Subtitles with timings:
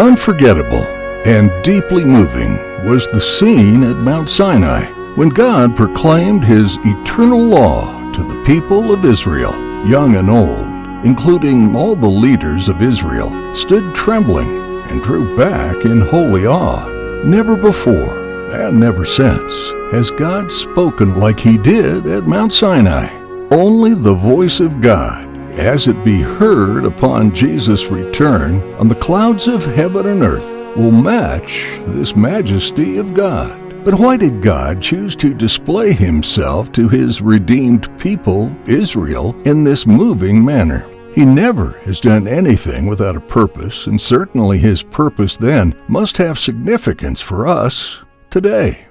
[0.00, 0.86] Unforgettable
[1.26, 2.56] and deeply moving
[2.88, 8.94] was the scene at Mount Sinai when God proclaimed his eternal law to the people
[8.94, 9.52] of Israel,
[9.86, 14.48] young and old, including all the leaders of Israel, stood trembling
[14.88, 16.88] and drew back in holy awe.
[17.22, 19.52] Never before, and never since,
[19.92, 23.14] has God spoken like he did at Mount Sinai.
[23.50, 25.29] Only the voice of God
[25.60, 30.90] as it be heard upon Jesus' return on the clouds of heaven and earth, will
[30.90, 33.84] match this majesty of God.
[33.84, 39.86] But why did God choose to display himself to his redeemed people, Israel, in this
[39.86, 40.88] moving manner?
[41.14, 46.38] He never has done anything without a purpose, and certainly his purpose then must have
[46.38, 47.98] significance for us
[48.30, 48.86] today.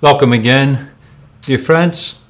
[0.00, 0.90] Welcome again,
[1.42, 2.20] dear friends.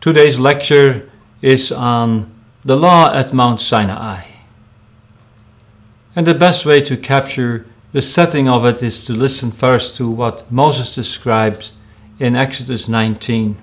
[0.00, 1.09] Today's lecture
[1.42, 2.32] is on
[2.64, 4.22] the law at Mount Sinai.
[6.14, 10.10] And the best way to capture the setting of it is to listen first to
[10.10, 11.72] what Moses describes
[12.18, 13.56] in Exodus 19,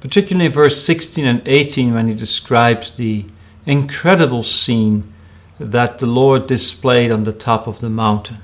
[0.00, 3.24] particularly verse 16 and 18 when he describes the
[3.64, 5.12] incredible scene
[5.58, 8.38] that the Lord displayed on the top of the mountain.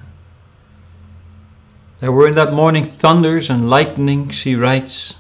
[2.00, 5.14] There were in that morning thunders and lightnings, he writes.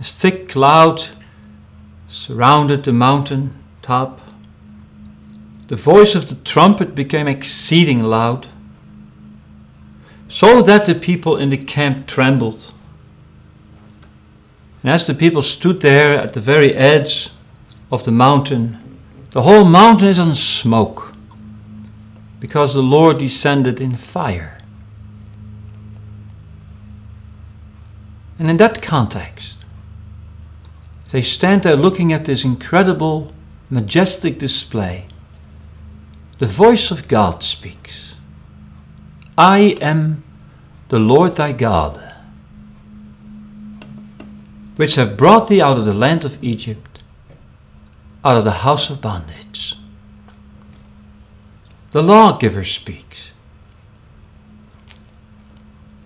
[0.00, 1.08] A thick cloud
[2.16, 4.22] surrounded the mountain top.
[5.68, 8.46] The voice of the trumpet became exceeding loud,
[10.26, 12.72] so that the people in the camp trembled.
[14.82, 17.28] And as the people stood there at the very edge
[17.92, 18.78] of the mountain,
[19.32, 21.12] the whole mountain is on smoke,
[22.40, 24.58] because the Lord descended in fire.
[28.38, 29.58] And in that context,
[31.10, 33.32] they stand there looking at this incredible,
[33.70, 35.06] majestic display.
[36.38, 38.16] The voice of God speaks
[39.38, 40.24] I am
[40.88, 42.00] the Lord thy God,
[44.76, 47.02] which have brought thee out of the land of Egypt,
[48.24, 49.76] out of the house of bondage.
[51.92, 53.30] The lawgiver speaks.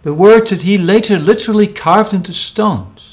[0.03, 3.10] The words that he later literally carved into stones.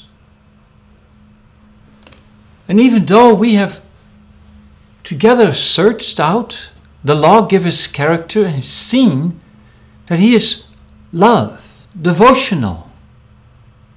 [2.68, 3.80] And even though we have
[5.02, 6.70] together searched out
[7.02, 9.40] the lawgiver's character and seen
[10.06, 10.66] that he is
[11.12, 12.90] love, devotional,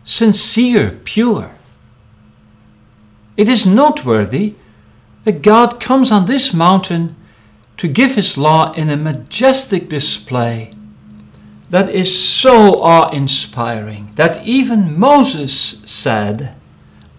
[0.04, 1.52] sincere, pure,
[3.36, 4.56] it is noteworthy
[5.26, 7.16] that God comes on this mountain
[7.78, 10.74] to give his law in a majestic display
[11.70, 16.56] that is so awe inspiring that even Moses said,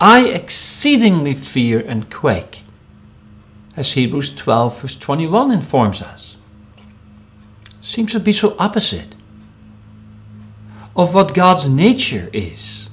[0.03, 2.65] I exceedingly fear and quake,
[3.77, 6.37] as Hebrews 12, verse 21 informs us.
[7.81, 9.15] Seems to be so opposite
[10.97, 12.91] of what God's nature is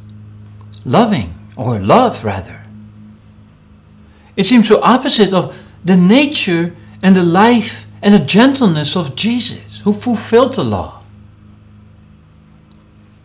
[0.85, 2.61] loving, or love rather.
[4.35, 9.81] It seems so opposite of the nature and the life and the gentleness of Jesus,
[9.81, 11.01] who fulfilled the law.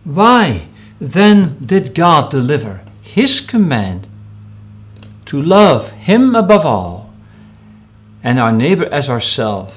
[0.04, 0.68] Why
[0.98, 2.83] then did God deliver
[3.14, 4.08] his command
[5.26, 7.14] to love Him above all
[8.24, 9.72] and our neighbor as ourselves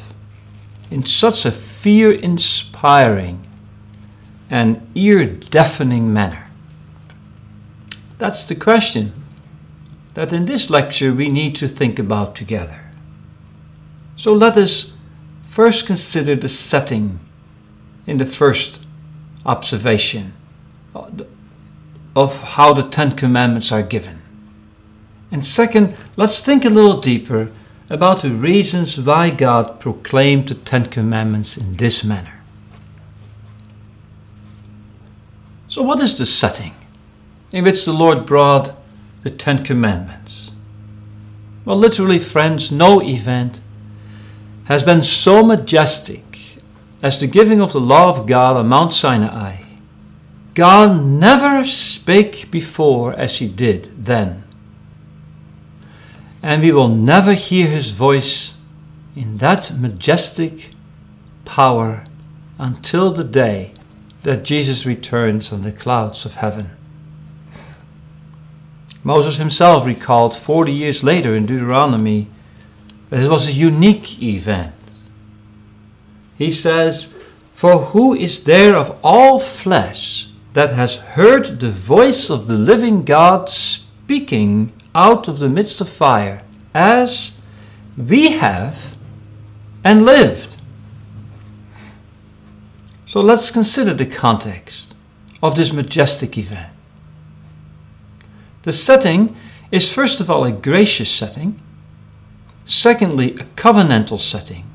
[0.89, 3.45] in such a fear inspiring
[4.49, 6.47] and ear deafening manner?
[8.17, 9.13] That's the question
[10.15, 12.89] that in this lecture we need to think about together.
[14.15, 14.93] So let us
[15.43, 17.19] first consider the setting
[18.07, 18.83] in the first
[19.45, 20.33] observation
[20.95, 21.11] uh,
[22.17, 24.19] of how the Ten Commandments are given.
[25.31, 27.51] And second, let's think a little deeper
[27.91, 32.41] about the reasons why God proclaimed the Ten Commandments in this manner.
[35.67, 36.73] So, what is the setting
[37.51, 38.75] in which the Lord brought
[39.21, 40.51] the Ten Commandments?
[41.65, 43.61] Well, literally, friends, no event
[44.65, 46.57] has been so majestic
[47.03, 49.66] as the giving of the law of God on Mount Sinai
[50.57, 54.43] God never spake before as he did then.
[56.41, 58.55] And we will never hear his voice
[59.15, 60.71] in that majestic
[61.45, 62.05] power
[62.57, 63.73] until the day
[64.23, 66.71] that Jesus returns on the clouds of heaven.
[69.03, 72.31] Moses himself recalled 40 years later in Deuteronomy
[73.11, 74.73] that it was a unique event.
[76.35, 77.13] He says,
[77.51, 83.05] For who is there of all flesh that has heard the voice of the living
[83.05, 86.41] God speaking out of the midst of fire,
[86.73, 87.37] as
[87.95, 88.95] we have
[89.83, 90.57] and lived.
[93.05, 94.95] So let's consider the context
[95.43, 96.73] of this majestic event.
[98.63, 99.37] The setting
[99.71, 101.61] is first of all a gracious setting,
[102.65, 104.65] secondly, a covenantal setting,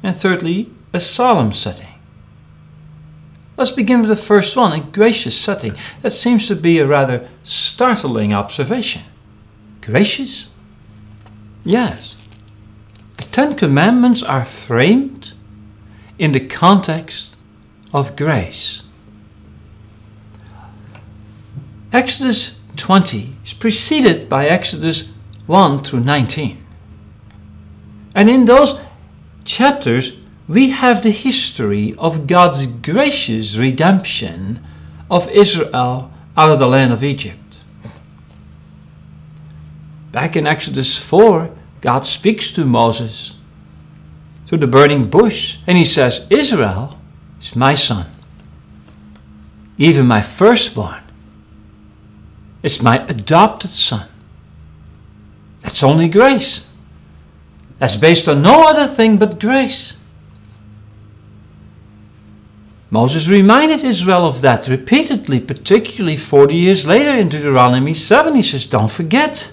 [0.00, 1.91] and thirdly, a solemn setting.
[3.56, 5.74] Let's begin with the first one, a gracious setting.
[6.00, 9.02] That seems to be a rather startling observation.
[9.82, 10.48] Gracious?
[11.64, 12.16] Yes.
[13.18, 15.34] The Ten Commandments are framed
[16.18, 17.36] in the context
[17.92, 18.82] of grace.
[21.92, 25.12] Exodus 20 is preceded by Exodus
[25.46, 26.64] 1 through 19.
[28.14, 28.80] And in those
[29.44, 30.16] chapters,
[30.48, 34.64] we have the history of God's gracious redemption
[35.10, 37.38] of Israel out of the land of Egypt.
[40.10, 41.50] Back in Exodus 4,
[41.80, 43.36] God speaks to Moses
[44.46, 46.98] through the burning bush, and he says, Israel
[47.40, 48.06] is my son,
[49.78, 51.02] even my firstborn.
[52.62, 54.08] It's my adopted son.
[55.62, 56.66] That's only grace.
[57.78, 59.96] That's based on no other thing but grace.
[62.92, 68.34] Moses reminded Israel of that repeatedly, particularly 40 years later in Deuteronomy 7.
[68.34, 69.50] He says, Don't forget,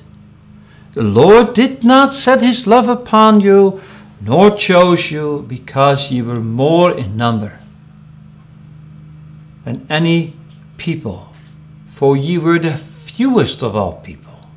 [0.92, 3.80] the Lord did not set his love upon you,
[4.20, 7.60] nor chose you, because ye were more in number
[9.64, 10.34] than any
[10.76, 11.32] people,
[11.88, 14.50] for ye were the fewest of all people.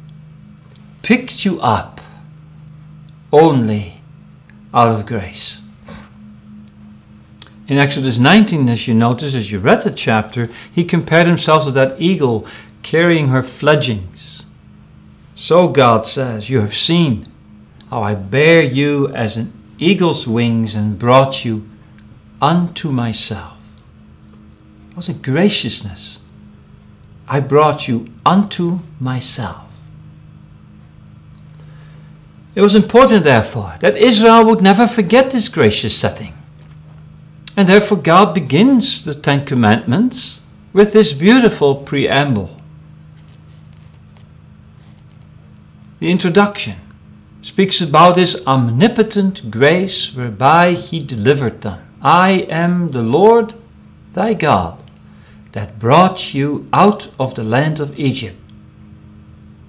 [1.02, 2.00] Picked you up
[3.32, 4.02] only
[4.74, 5.61] out of grace.
[7.72, 11.70] In Exodus 19, as you notice, as you read the chapter, he compared himself to
[11.70, 12.46] that eagle
[12.82, 14.44] carrying her fledglings.
[15.34, 17.32] So God says, You have seen
[17.88, 21.66] how I bear you as an eagle's wings and brought you
[22.42, 23.56] unto myself.
[24.90, 26.18] It was a graciousness.
[27.26, 29.80] I brought you unto myself.
[32.54, 36.34] It was important, therefore, that Israel would never forget this gracious setting.
[37.56, 40.40] And therefore, God begins the Ten Commandments
[40.72, 42.56] with this beautiful preamble.
[46.00, 46.76] The introduction
[47.42, 51.80] speaks about His omnipotent grace whereby He delivered them.
[52.00, 53.54] I am the Lord
[54.12, 54.82] thy God
[55.52, 58.38] that brought you out of the land of Egypt,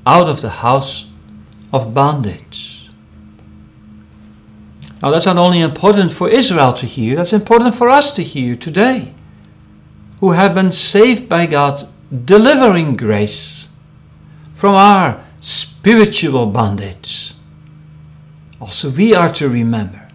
[0.08, 1.08] out of the house
[1.72, 2.73] of bondage.
[5.04, 8.56] Now, that's not only important for Israel to hear, that's important for us to hear
[8.56, 9.14] today,
[10.22, 11.84] who have been saved by God's
[12.24, 13.68] delivering grace
[14.54, 17.34] from our spiritual bondage.
[18.62, 20.08] Also, we are to remember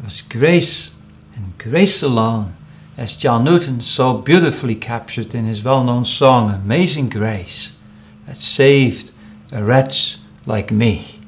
[0.00, 0.94] it was grace
[1.34, 2.54] and grace alone,
[2.98, 7.78] as John Newton so beautifully captured in his well known song, Amazing Grace,
[8.26, 9.12] that saved
[9.50, 11.20] a wretch like me.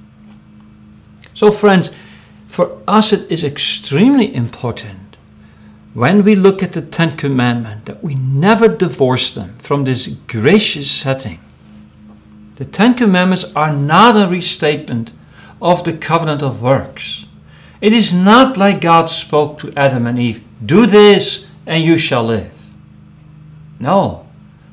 [1.32, 1.90] So, friends,
[2.58, 5.16] for us, it is extremely important
[5.94, 10.90] when we look at the Ten Commandments that we never divorce them from this gracious
[10.90, 11.38] setting.
[12.56, 15.12] The Ten Commandments are not a restatement
[15.62, 17.26] of the covenant of works.
[17.80, 22.24] It is not like God spoke to Adam and Eve, do this and you shall
[22.24, 22.66] live.
[23.78, 24.26] No.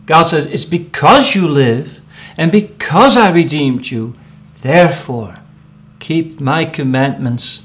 [0.07, 2.01] God says, it's because you live
[2.35, 4.15] and because I redeemed you,
[4.63, 5.37] therefore
[5.99, 7.64] keep my commandments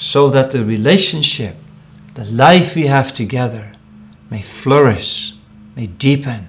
[0.00, 1.54] so that the relationship,
[2.14, 3.72] the life we have together,
[4.30, 5.34] may flourish,
[5.76, 6.48] may deepen,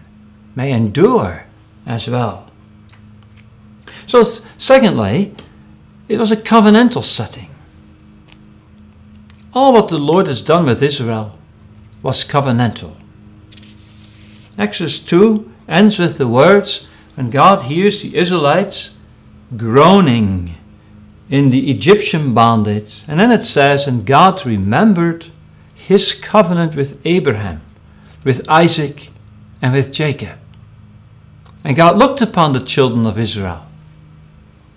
[0.55, 1.46] may endure
[1.86, 2.50] as well.
[4.05, 4.24] So,
[4.58, 5.36] secondly,
[6.08, 7.50] it was a covenantal setting.
[9.53, 11.38] All what the Lord has done with Israel
[12.01, 12.96] was covenantal.
[14.58, 18.98] Exodus 2 ends with the words when God hears the Israelites
[19.58, 20.55] groaning
[21.31, 23.03] in the Egyptian bondage.
[23.07, 25.27] And then it says, And God remembered
[25.73, 27.61] his covenant with Abraham,
[28.23, 29.09] with Isaac,
[29.61, 30.38] and with Jacob.
[31.63, 33.65] And God looked upon the children of Israel,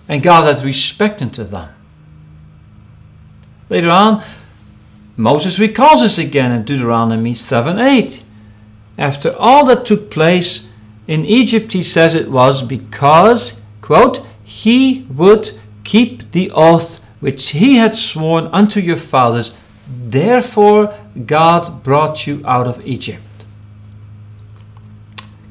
[0.07, 1.69] and God had respect unto them.
[3.69, 4.23] Later on,
[5.17, 8.23] Moses recalls this again in Deuteronomy 7 8.
[8.97, 10.67] After all that took place
[11.07, 17.77] in Egypt, he says it was because, quote, he would keep the oath which he
[17.77, 19.55] had sworn unto your fathers.
[19.87, 20.93] Therefore,
[21.25, 23.21] God brought you out of Egypt.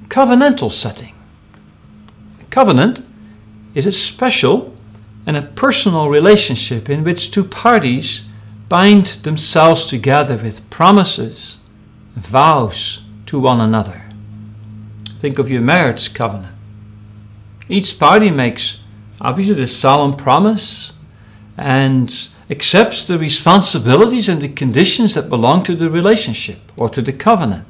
[0.09, 1.15] Covenantal setting.
[2.41, 3.05] A covenant
[3.75, 4.77] is a special
[5.27, 8.29] and a personal relationship in which two parties
[8.69, 11.59] bind themselves together with promises
[12.15, 14.03] vows to one another.
[15.19, 16.55] Think of your marriage covenant.
[17.69, 18.84] Each party makes
[19.21, 20.93] obviously the solemn promise
[21.57, 27.13] and accepts the responsibilities and the conditions that belong to the relationship or to the
[27.13, 27.67] covenant.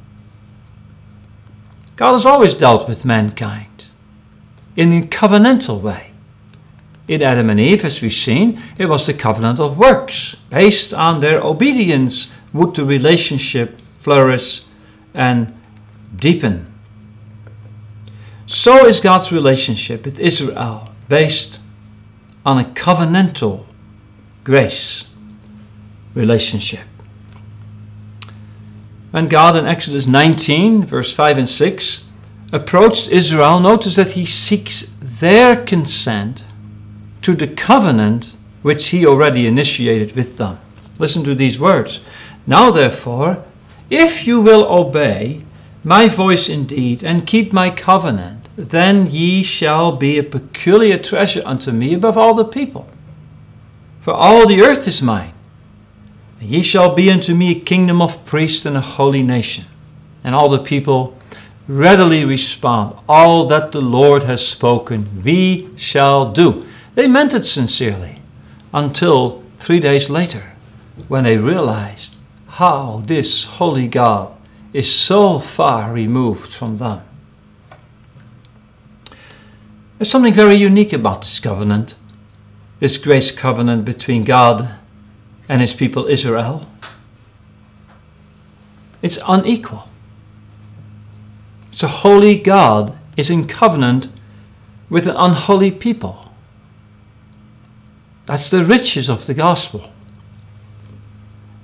[1.97, 3.87] God has always dealt with mankind
[4.77, 6.13] in a covenantal way.
[7.07, 10.37] In Adam and Eve, as we've seen, it was the covenant of works.
[10.49, 14.63] Based on their obedience, would the relationship flourish
[15.13, 15.53] and
[16.17, 16.73] deepen.
[18.47, 21.61] So is God's relationship with Israel based
[22.45, 23.67] on a covenantal
[24.43, 25.09] grace
[26.15, 26.87] relationship.
[29.11, 32.05] When God in Exodus 19, verse 5 and 6,
[32.53, 36.45] approached Israel, notice that he seeks their consent
[37.23, 40.59] to the covenant which he already initiated with them.
[40.99, 42.01] Listen to these words.
[42.47, 43.45] Now, therefore,
[43.91, 45.43] if you will obey
[45.83, 51.73] my voice indeed and keep my covenant, then ye shall be a peculiar treasure unto
[51.73, 52.87] me above all the people.
[54.01, 55.35] For all the earth is mine
[56.45, 59.65] Ye shall be unto me a kingdom of priests and a holy nation.
[60.23, 61.17] And all the people
[61.67, 66.67] readily respond, All that the Lord has spoken, we shall do.
[66.95, 68.21] They meant it sincerely
[68.75, 70.53] until three days later
[71.09, 74.37] when they realized how this holy God
[74.75, 77.01] is so far removed from them.
[79.99, 81.95] There's something very unique about this covenant,
[82.81, 84.75] this grace covenant between God
[85.49, 86.69] and his people Israel.
[89.03, 89.89] It's unequal.
[91.71, 94.09] So, holy God is in covenant
[94.89, 96.33] with an unholy people.
[98.27, 99.93] That's the riches of the gospel.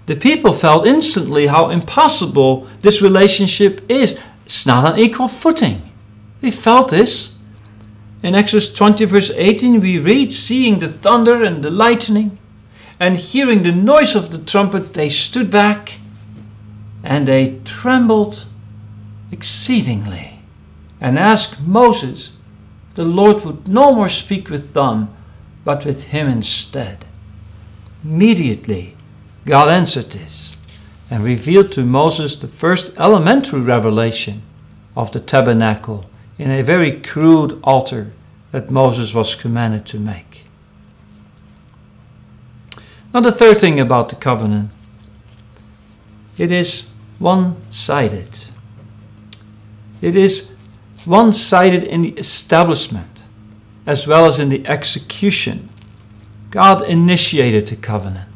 [0.06, 4.18] The people felt instantly how impossible this relationship is.
[4.44, 5.90] It's not on equal footing.
[6.40, 7.36] They felt this.
[8.22, 12.38] In Exodus 20, verse 18, we read, Seeing the thunder and the lightning,
[12.98, 15.98] and hearing the noise of the trumpet, they stood back
[17.02, 18.46] and they trembled
[19.32, 20.40] exceedingly
[21.00, 22.32] and asked Moses
[22.94, 25.14] the Lord would no more speak with them,
[25.64, 27.06] but with him instead.
[28.04, 28.96] Immediately,
[29.46, 30.52] God answered this
[31.10, 34.42] and revealed to Moses the first elementary revelation
[34.94, 36.09] of the tabernacle
[36.40, 38.12] in a very crude altar
[38.50, 40.44] that Moses was commanded to make.
[43.12, 44.70] Now, the third thing about the covenant
[46.38, 48.48] it is one sided.
[50.00, 50.48] It is
[51.04, 53.18] one sided in the establishment
[53.84, 55.68] as well as in the execution.
[56.50, 58.30] God initiated the covenant.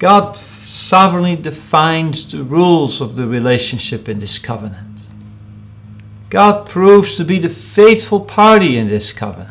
[0.00, 4.85] God sovereignly defines the rules of the relationship in this covenant.
[6.28, 9.50] God proves to be the faithful party in this covenant.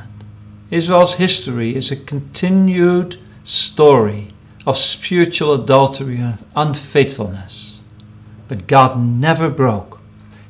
[0.72, 4.30] Israel's history is a continued story
[4.66, 7.82] of spiritual adultery and unfaithfulness.
[8.48, 10.00] But God never broke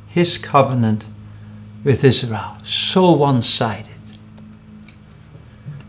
[0.08, 1.08] his covenant
[1.84, 3.92] with Israel, so one sided.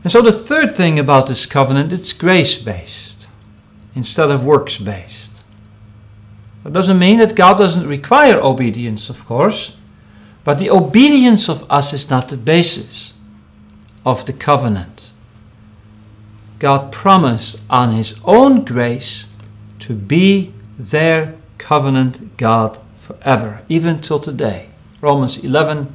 [0.02, 3.26] And so the third thing about this covenant, it's grace based
[3.94, 5.32] instead of works based.
[6.62, 9.76] That doesn't mean that God doesn't require obedience, of course,
[10.46, 13.14] but the obedience of us is not the basis
[14.04, 15.10] of the covenant.
[16.60, 19.26] God promised on His own grace
[19.80, 24.68] to be their covenant God forever, even till today.
[25.00, 25.92] Romans 11,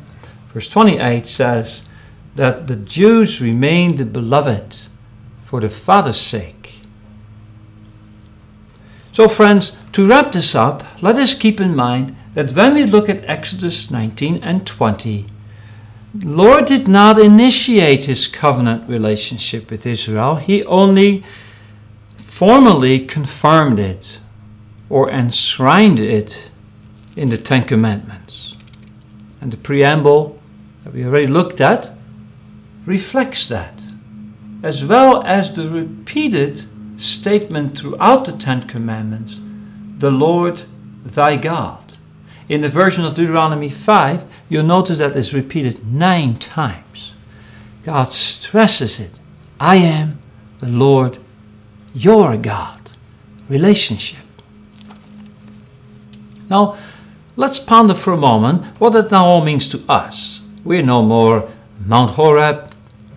[0.54, 1.88] verse 28 says
[2.36, 4.90] that the Jews remain the beloved
[5.40, 6.82] for the Father's sake.
[9.14, 13.10] So, friends, to wrap this up, let us keep in mind that when we look
[13.10, 15.28] at Exodus 19 and 20,
[16.14, 20.36] Lord did not initiate his covenant relationship with Israel.
[20.36, 21.24] He only
[22.18, 24.20] formally confirmed it
[24.90, 26.52] or enshrined it
[27.16, 28.58] in the Ten Commandments.
[29.40, 30.40] And the preamble
[30.84, 31.92] that we already looked at
[32.86, 33.84] reflects that,
[34.64, 36.62] as well as the repeated
[37.00, 39.42] statement throughout the Ten Commandments
[39.98, 40.64] the Lord
[41.04, 41.81] thy God.
[42.52, 47.14] In the version of Deuteronomy 5, you'll notice that it's repeated nine times.
[47.84, 49.14] God stresses it.
[49.58, 50.20] I am
[50.60, 51.18] the Lord
[51.94, 52.92] your God.
[53.48, 54.26] Relationship.
[56.50, 56.78] Now,
[57.38, 60.42] let's ponder for a moment what that now all means to us.
[60.66, 61.50] We're no more
[61.86, 62.74] Mount Horeb.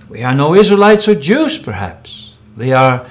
[0.08, 2.34] We are no Israelites or Jews, perhaps.
[2.56, 3.04] We are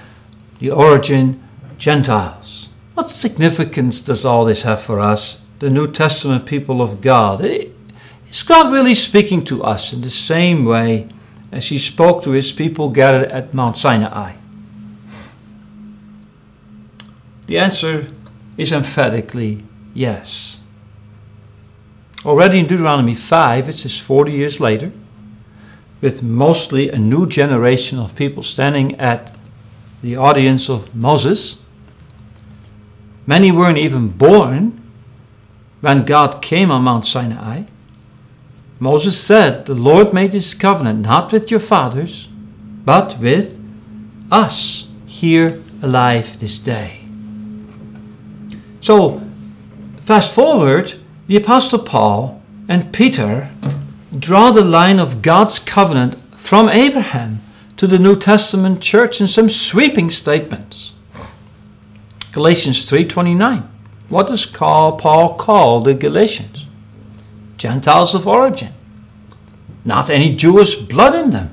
[0.60, 1.44] the origin
[1.78, 2.70] Gentiles.
[2.94, 7.42] What significance does all this have for us, the New Testament people of God?
[7.42, 11.08] Is God really speaking to us in the same way
[11.54, 14.34] as He spoke to His people gathered at Mount Sinai?
[17.48, 18.12] The answer
[18.58, 20.60] is emphatically yes.
[22.26, 24.92] Already in Deuteronomy 5, it says 40 years later,
[26.02, 29.34] with mostly a new generation of people standing at
[30.02, 31.60] the audience of Moses.
[33.26, 34.83] Many weren't even born
[35.84, 37.64] when God came on Mount Sinai.
[38.80, 42.30] Moses said, The Lord made this covenant not with your fathers,
[42.86, 43.60] but with
[44.32, 47.02] us here alive this day.
[48.80, 49.22] So,
[50.00, 50.94] fast forward,
[51.28, 53.50] the Apostle Paul and Peter
[54.18, 57.42] draw the line of God's covenant from Abraham
[57.76, 60.94] to the New Testament church in some sweeping statements.
[62.32, 63.73] Galatians 3:29.
[64.14, 66.68] What does Paul call the Galatians?
[67.58, 68.72] Gentiles of origin.
[69.84, 71.50] Not any Jewish blood in them.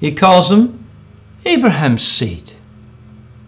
[0.00, 0.84] He calls them
[1.46, 2.52] Abraham's seed.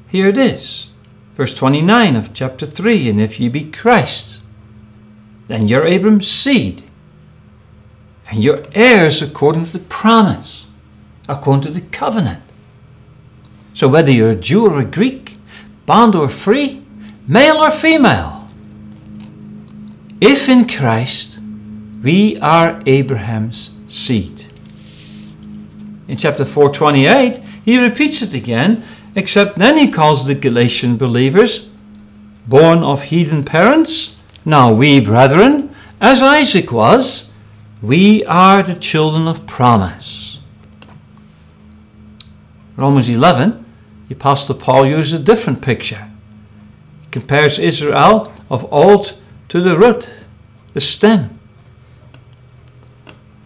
[0.09, 0.89] Here it is.
[1.35, 4.41] Verse 29 of chapter 3 And if ye be Christ,
[5.49, 6.83] then you're Abram's seed,
[8.31, 10.67] and you're heirs according to the promise,
[11.29, 12.43] according to the covenant.
[13.75, 15.37] So whether you're a Jew or a Greek,
[15.85, 16.80] bond or free,
[17.31, 18.45] male or female,
[20.21, 21.39] if in Christ
[22.03, 24.47] we are Abraham's seed.
[26.09, 28.83] In chapter 428, he repeats it again
[29.15, 31.69] except then he calls the Galatian believers
[32.49, 34.17] born of heathen parents.
[34.45, 37.31] Now we, brethren, as Isaac was,
[37.81, 40.41] we are the children of promise.
[42.77, 43.65] Romans 11,
[44.09, 46.10] the Apostle Paul uses a different picture.
[47.11, 49.19] Compares Israel of old
[49.49, 50.09] to the root,
[50.75, 51.39] the stem.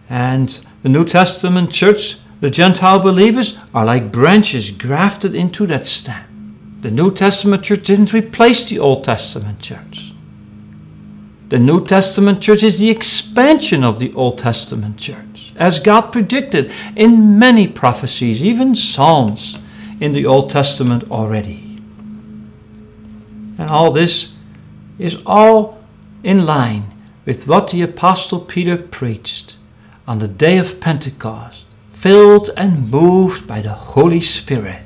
[0.09, 6.77] And the New Testament church the Gentile believers are like branches grafted into that stem.
[6.81, 10.13] The New Testament church didn't replace the Old Testament church.
[11.49, 16.71] The New Testament church is the expansion of the Old Testament church, as God predicted
[16.95, 19.57] in many prophecies, even Psalms
[19.99, 21.64] in the Old Testament already.
[23.57, 24.33] And all this
[24.99, 25.83] is all
[26.23, 26.91] in line
[27.25, 29.57] with what the Apostle Peter preached
[30.07, 34.83] on the day of Pentecost filled and moved by the Holy Spirit.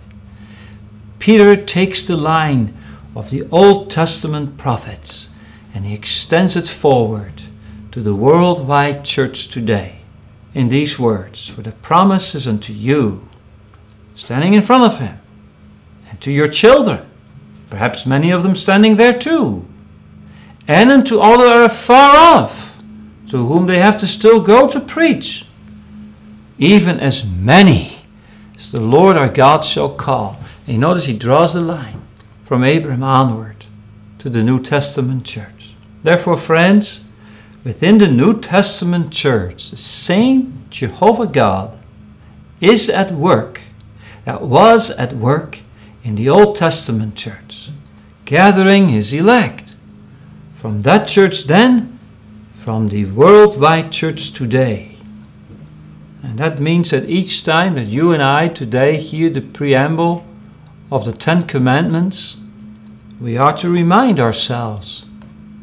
[1.17, 2.75] Peter takes the line
[3.15, 5.29] of the Old Testament prophets
[5.73, 7.43] and he extends it forward
[7.91, 9.97] to the worldwide church today
[10.53, 13.27] in these words For the promise is unto you,
[14.15, 15.19] standing in front of him,
[16.09, 17.08] and to your children,
[17.69, 19.65] perhaps many of them standing there too,
[20.67, 22.81] and unto all that are far off,
[23.27, 25.45] to whom they have to still go to preach
[26.57, 27.97] even as many
[28.55, 30.37] as the Lord our God shall call.
[30.65, 32.01] And you notice he draws the line
[32.43, 33.65] from Abraham onward
[34.19, 35.75] to the New Testament church.
[36.01, 37.05] Therefore, friends,
[37.63, 41.77] within the New Testament church, the same Jehovah God
[42.59, 43.61] is at work
[44.25, 45.59] that was at work
[46.03, 47.58] in the Old Testament church,
[48.29, 49.75] gathering his elect.
[50.53, 51.97] From that church then,
[52.53, 54.97] from the worldwide church today,
[56.21, 60.25] and that means that each time that you and I today hear the preamble
[60.91, 62.37] of the Ten Commandments,
[63.19, 65.07] we are to remind ourselves,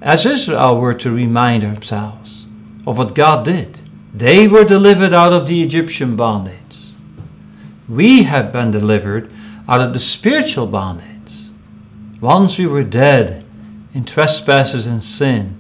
[0.02, 2.46] as Israel were to remind themselves,
[2.84, 3.78] of what God did.
[4.12, 6.90] They were delivered out of the Egyptian bondage.
[7.88, 9.30] We have been delivered
[9.68, 11.15] out of the spiritual bondage.
[12.26, 13.44] Once we were dead
[13.94, 15.56] in trespasses and sin,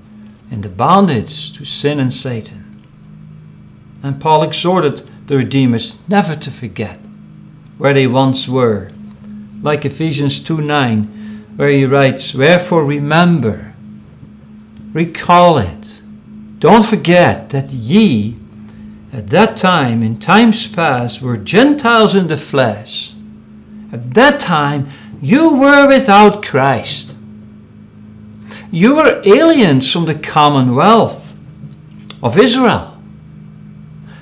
[0.50, 2.82] in the bondage to sin and Satan.
[4.02, 6.98] And Paul exhorted the redeemers never to forget
[7.78, 8.90] where they once were.
[9.62, 13.72] Like Ephesians 2 9, where he writes, Wherefore remember,
[14.92, 16.02] recall it.
[16.58, 18.38] Don't forget that ye,
[19.12, 23.14] at that time, in times past, were Gentiles in the flesh.
[23.92, 27.14] At that time, you were without Christ.
[28.70, 31.34] You were aliens from the commonwealth
[32.22, 32.96] of Israel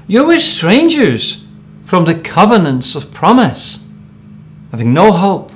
[0.07, 1.45] you were strangers
[1.83, 3.85] from the covenants of promise,
[4.71, 5.51] having no hope,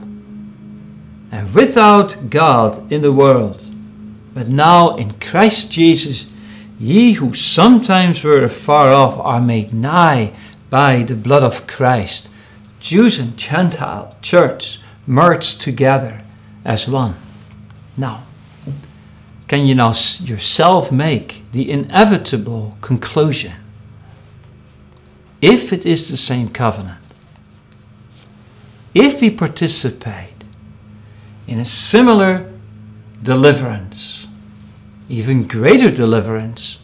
[1.31, 3.71] and without God in the world.
[4.33, 6.27] But now in Christ Jesus,
[6.79, 10.33] ye who sometimes were afar off are made nigh
[10.71, 12.31] by the blood of Christ.
[12.81, 16.21] Jews and Gentile church merged together
[16.65, 17.17] as one.
[17.97, 18.25] Now,
[19.49, 23.55] can you now yourself make the inevitable conclusion?
[25.41, 26.99] If it is the same covenant,
[28.95, 30.45] if we participate
[31.47, 32.53] in a similar
[33.23, 34.29] deliverance,
[35.09, 36.83] even greater deliverance,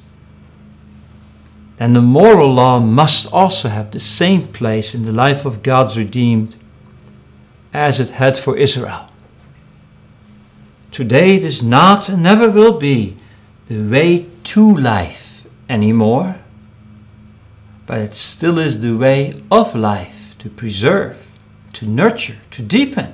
[1.76, 5.98] then the moral law must also have the same place in the life of God's
[5.98, 6.56] redeemed
[7.74, 9.10] as it had for Israel.
[10.92, 13.16] Today it is not and never will be
[13.66, 16.36] the way to life anymore,
[17.84, 21.32] but it still is the way of life to preserve,
[21.72, 23.12] to nurture, to deepen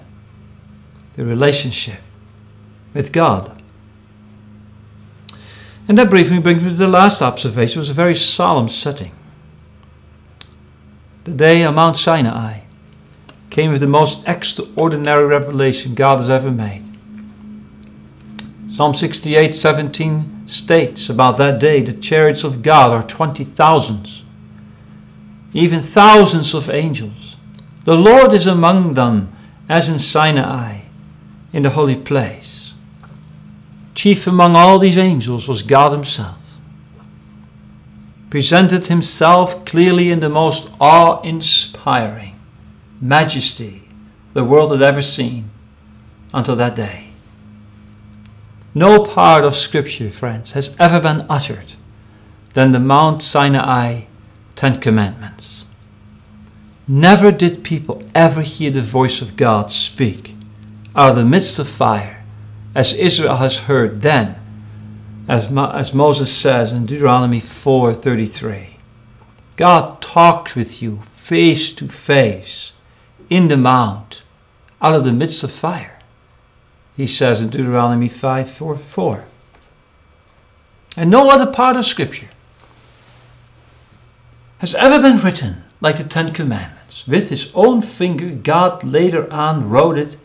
[1.15, 2.01] the relationship
[2.93, 3.63] with God.
[5.89, 7.79] And that briefly brings me to the last observation.
[7.79, 9.13] It was a very solemn setting.
[11.25, 12.61] The day on Mount Sinai
[13.51, 16.85] came with the most extraordinary revelation God has ever made.
[18.69, 24.23] Psalm 68 17 states about that day the chariots of God are twenty thousands,
[25.53, 27.37] even thousands of angels.
[27.85, 29.37] The Lord is among them
[29.69, 30.83] as in Sinai,
[31.53, 32.75] in the holy place.
[33.95, 36.37] Chief among all these angels was God Himself.
[38.31, 42.40] Presented Himself clearly in the most awe inspiring
[43.01, 43.89] majesty
[44.33, 45.51] the world had ever seen
[46.33, 47.09] until that day.
[48.75, 51.73] No part of Scripture, friends, has ever been uttered
[52.53, 54.03] than the Mount Sinai
[54.55, 55.65] Ten Commandments.
[56.87, 60.35] Never did people ever hear the voice of God speak
[60.95, 62.25] out of the midst of fire,
[62.75, 64.37] as Israel has heard then,
[65.29, 68.77] as, Mo- as Moses says in Deuteronomy 4:33.
[69.57, 72.73] God talked with you face to face
[73.31, 74.23] in the mount
[74.83, 76.01] out of the midst of fire
[77.01, 79.25] he says in Deuteronomy 5 4, 4.
[80.97, 82.29] And no other part of Scripture
[84.59, 87.07] has ever been written like the Ten Commandments.
[87.07, 90.19] With his own finger, God later on wrote it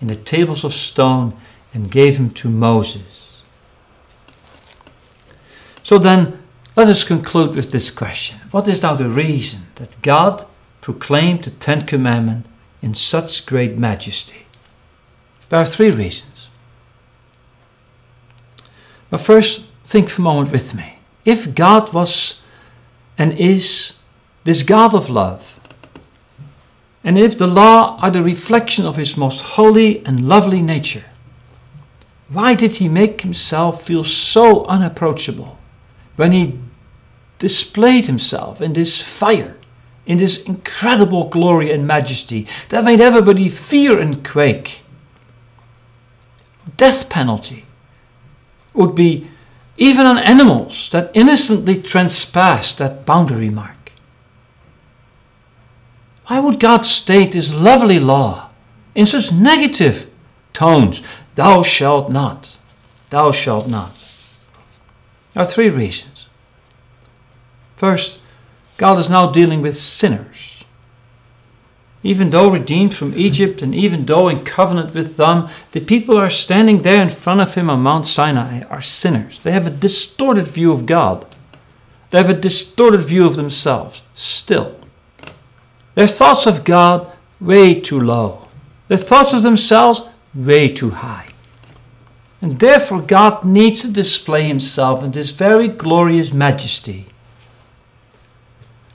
[0.00, 1.36] in the tables of stone
[1.74, 3.42] and gave them to Moses.
[5.82, 6.42] So then,
[6.76, 10.46] let us conclude with this question What is now the reason that God
[10.80, 12.48] proclaimed the Ten Commandments
[12.82, 14.46] in such great majesty?
[15.48, 16.50] There are three reasons.
[19.08, 20.98] But first, think for a moment with me.
[21.24, 22.40] If God was
[23.18, 23.94] and is
[24.44, 25.60] this God of love,
[27.04, 31.04] and if the law are the reflection of his most holy and lovely nature,
[32.28, 35.58] why did he make himself feel so unapproachable
[36.16, 36.58] when he
[37.38, 39.56] displayed himself in this fire,
[40.06, 44.82] in this incredible glory and majesty that made everybody fear and quake?
[46.76, 47.64] death penalty
[48.74, 49.28] would be
[49.76, 53.92] even on animals that innocently transpass that boundary mark.
[56.26, 58.50] Why would God state this lovely law
[58.94, 60.10] in such negative
[60.52, 61.02] tones?
[61.34, 62.58] Thou shalt not.
[63.10, 63.92] Thou shalt not.
[65.34, 66.26] There are three reasons.
[67.76, 68.20] First,
[68.76, 70.64] God is now dealing with sinners.
[72.02, 76.30] Even though redeemed from Egypt and even though in covenant with them, the people are
[76.30, 79.38] standing there in front of him on Mount Sinai are sinners.
[79.38, 81.26] They have a distorted view of God.
[82.10, 84.76] They have a distorted view of themselves still.
[85.94, 88.48] Their thoughts of God way too low.
[88.88, 90.02] Their thoughts of themselves
[90.34, 91.28] way too high.
[92.40, 97.06] And therefore God needs to display himself in this very glorious majesty.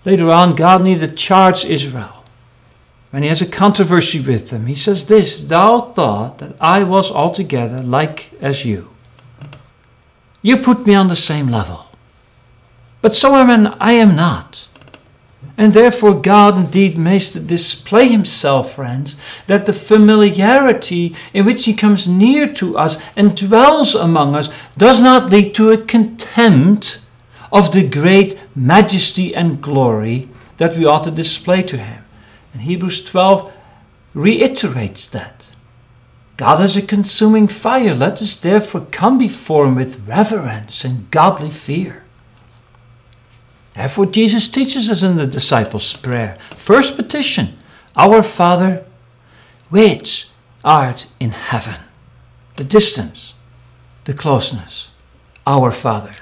[0.08, 2.17] Later on, God needed to charge Israel
[3.17, 7.12] when he has a controversy with them, he says this Thou thought that I was
[7.12, 8.89] altogether like as you.
[10.41, 11.86] You put me on the same level.
[13.02, 14.67] But so am I am not.
[15.58, 19.15] And therefore, God indeed makes to display Himself, friends,
[19.48, 25.02] that the familiarity in which He comes near to us and dwells among us does
[25.02, 27.02] not lead to a contempt
[27.51, 32.03] of the great majesty and glory that we ought to display to Him.
[32.53, 33.53] And Hebrews 12
[34.13, 35.55] reiterates that.
[36.38, 37.95] God is a consuming fire.
[37.95, 42.03] Let us therefore come before Him with reverence and godly fear.
[43.73, 46.38] Therefore, Jesus teaches us in the disciples' prayer.
[46.55, 47.57] First petition
[47.95, 48.86] Our Father,
[49.69, 50.29] which
[50.63, 51.79] art in heaven.
[52.55, 53.36] The distance,
[54.05, 54.91] the closeness.
[55.45, 56.13] Our Father.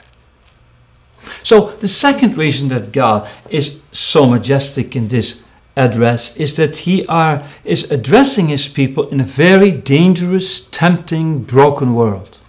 [1.46, 5.44] So, the second reason that God is so majestic in this
[5.76, 11.94] address is that he are, is addressing his people in a very dangerous, tempting, broken
[11.94, 12.40] world.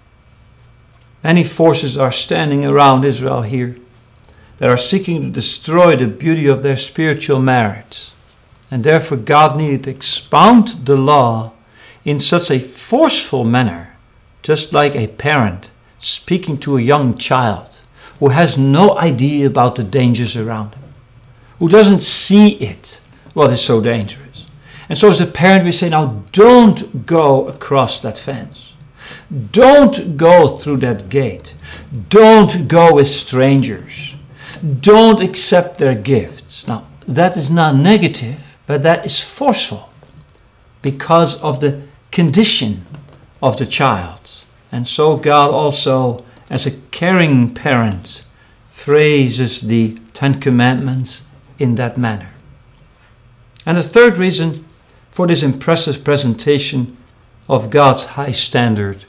[1.23, 3.77] Many forces are standing around Israel here
[4.57, 8.15] that are seeking to destroy the beauty of their spiritual merits.
[8.71, 11.53] And therefore, God needed to expound the law
[12.07, 13.95] in such a forceful manner,
[14.43, 17.76] just like a parent speaking to a young child
[18.19, 20.93] who has no idea about the dangers around him,
[21.59, 23.01] who doesn't see it,
[23.35, 24.47] what is so dangerous.
[24.89, 28.75] And so, as a parent, we say, now don't go across that fence.
[29.51, 31.55] Don't go through that gate.
[32.09, 34.15] Don't go with strangers.
[34.81, 36.67] Don't accept their gifts.
[36.69, 39.91] Now, that is not negative, but that is forceful
[40.83, 42.87] because of the condition
[43.43, 44.45] of the child.
[44.71, 48.25] And so, God also, as a caring parent,
[48.69, 51.27] phrases the Ten Commandments
[51.59, 52.31] in that manner.
[53.65, 54.65] And the third reason
[55.11, 56.97] for this impressive presentation
[57.49, 59.05] of God's high standard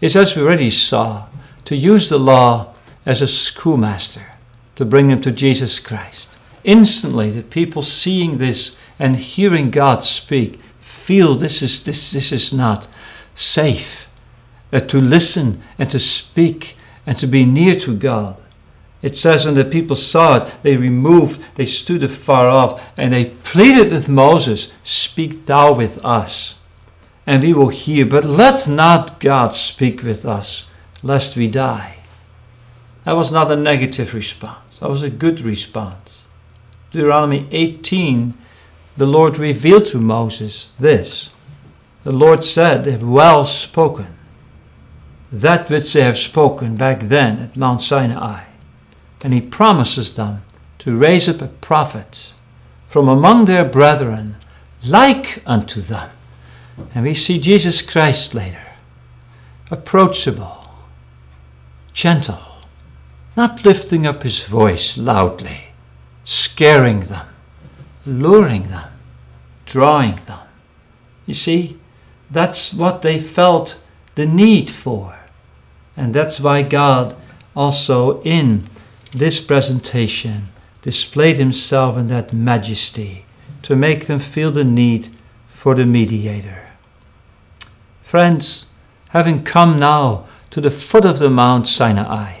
[0.00, 1.26] is, as we already saw,
[1.64, 2.74] to use the law
[3.06, 4.32] as a schoolmaster
[4.76, 6.38] to bring them to Jesus Christ.
[6.64, 12.52] Instantly, the people seeing this and hearing God speak feel this is, this, this is
[12.52, 12.88] not
[13.34, 14.03] safe.
[14.74, 18.36] Uh, to listen and to speak and to be near to God.
[19.02, 23.26] It says when the people saw it, they removed, they stood afar off, and they
[23.26, 26.58] pleaded with Moses, Speak thou with us,
[27.24, 28.04] and we will hear.
[28.04, 30.68] But let not God speak with us,
[31.04, 31.98] lest we die.
[33.04, 36.24] That was not a negative response, that was a good response.
[36.90, 38.34] Deuteronomy 18,
[38.96, 41.30] the Lord revealed to Moses this.
[42.02, 44.14] The Lord said, well spoken.
[45.34, 48.44] That which they have spoken back then at Mount Sinai
[49.20, 50.42] and he promises them
[50.78, 52.32] to raise up a prophet
[52.86, 54.36] from among their brethren
[54.84, 56.10] like unto them.
[56.94, 58.62] And we see Jesus Christ later,
[59.72, 60.68] approachable,
[61.92, 62.38] gentle,
[63.36, 65.72] not lifting up his voice loudly,
[66.22, 67.26] scaring them,
[68.06, 68.92] luring them,
[69.66, 70.46] drawing them.
[71.26, 71.80] You see,
[72.30, 73.80] that's what they felt
[74.14, 75.23] the need for.
[75.96, 77.16] And that's why God
[77.54, 78.64] also in
[79.12, 80.44] this presentation
[80.82, 83.24] displayed himself in that majesty
[83.62, 85.08] to make them feel the need
[85.48, 86.68] for the mediator.
[88.02, 88.66] Friends,
[89.10, 92.40] having come now to the foot of the Mount Sinai,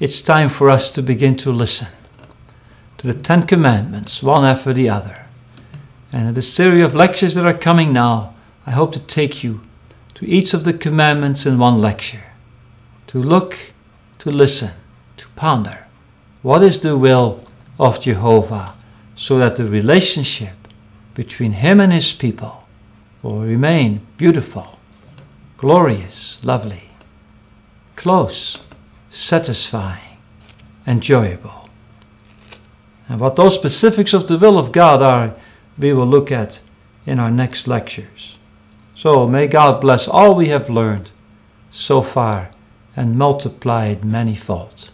[0.00, 1.88] it's time for us to begin to listen
[2.98, 5.26] to the Ten Commandments, one after the other.
[6.12, 8.34] And in the series of lectures that are coming now,
[8.66, 9.60] I hope to take you
[10.14, 12.24] to each of the commandments in one lecture,
[13.08, 13.72] to look,
[14.18, 14.72] to listen,
[15.16, 15.86] to ponder
[16.42, 17.44] what is the will
[17.78, 18.74] of Jehovah
[19.14, 20.54] so that the relationship
[21.14, 22.68] between him and his people
[23.22, 24.78] will remain beautiful,
[25.56, 26.90] glorious, lovely,
[27.96, 28.58] close,
[29.10, 30.18] satisfying,
[30.86, 31.68] enjoyable.
[33.08, 35.34] And what those specifics of the will of God are,
[35.78, 36.60] we will look at
[37.06, 38.36] in our next lectures.
[38.94, 41.10] So may God bless all we have learned
[41.70, 42.50] so far
[42.96, 44.90] and multiplied manifold.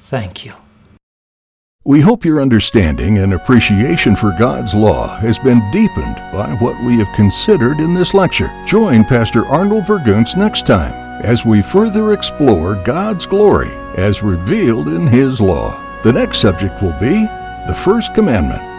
[0.00, 0.54] Thank you.
[1.84, 6.98] We hope your understanding and appreciation for God's law has been deepened by what we
[6.98, 8.50] have considered in this lecture.
[8.66, 15.06] Join Pastor Arnold Vergunst next time as we further explore God's glory as revealed in
[15.06, 15.80] His law.
[16.02, 17.22] The next subject will be
[17.68, 18.75] the First Commandment.